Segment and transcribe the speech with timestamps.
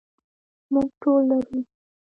[0.73, 1.59] موږ ټول لرو.